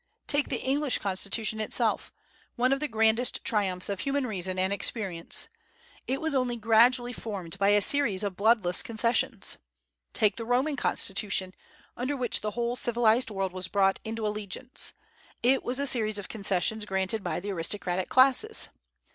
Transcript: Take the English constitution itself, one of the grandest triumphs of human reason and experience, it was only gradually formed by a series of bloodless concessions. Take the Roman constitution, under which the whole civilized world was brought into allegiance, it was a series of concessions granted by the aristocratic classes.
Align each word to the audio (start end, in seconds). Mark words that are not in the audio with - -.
Take 0.25 0.49
the 0.49 0.63
English 0.63 0.97
constitution 0.97 1.61
itself, 1.61 2.11
one 2.55 2.73
of 2.73 2.79
the 2.79 2.87
grandest 2.87 3.43
triumphs 3.45 3.87
of 3.87 3.99
human 3.99 4.25
reason 4.25 4.57
and 4.57 4.73
experience, 4.73 5.47
it 6.07 6.19
was 6.19 6.33
only 6.33 6.55
gradually 6.57 7.13
formed 7.13 7.59
by 7.59 7.69
a 7.69 7.81
series 7.83 8.23
of 8.23 8.35
bloodless 8.35 8.81
concessions. 8.81 9.59
Take 10.11 10.37
the 10.37 10.43
Roman 10.43 10.75
constitution, 10.75 11.53
under 11.95 12.17
which 12.17 12.41
the 12.41 12.57
whole 12.57 12.75
civilized 12.75 13.29
world 13.29 13.53
was 13.53 13.67
brought 13.67 13.99
into 14.03 14.25
allegiance, 14.25 14.93
it 15.43 15.61
was 15.63 15.77
a 15.79 15.85
series 15.85 16.17
of 16.17 16.27
concessions 16.27 16.85
granted 16.85 17.23
by 17.23 17.39
the 17.39 17.51
aristocratic 17.51 18.09
classes. 18.09 18.69